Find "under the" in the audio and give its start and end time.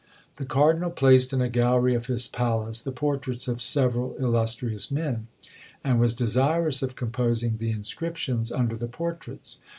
8.51-8.87